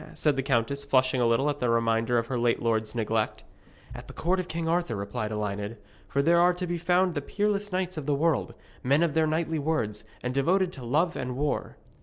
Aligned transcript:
said 0.15 0.35
the 0.35 0.41
countess, 0.41 0.83
flushing 0.83 1.21
a 1.21 1.27
little 1.27 1.47
at 1.47 1.59
the 1.59 1.69
reminder 1.69 2.17
of 2.17 2.25
her 2.25 2.39
late 2.39 2.59
lord's 2.59 2.95
neglect. 2.95 3.43
'At 3.93 4.07
the 4.07 4.15
court 4.15 4.39
of 4.39 4.47
King 4.47 4.67
Arthur,' 4.67 4.95
replied 4.95 5.29
Elined; 5.31 5.77
'for 6.07 6.23
there 6.23 6.39
are 6.39 6.55
to 6.55 6.65
be 6.65 6.79
found 6.79 7.13
the 7.13 7.21
peerless 7.21 7.71
knights 7.71 7.97
of 7.97 8.07
the 8.07 8.15
world, 8.15 8.55
men 8.81 9.03
of 9.03 9.13
their 9.13 9.27
knightly 9.27 9.59
words, 9.59 10.03
and 10.23 10.33
devoted 10.33 10.73
to 10.73 10.83
love 10.83 11.15
and 11.15 11.37
war. 11.37 11.77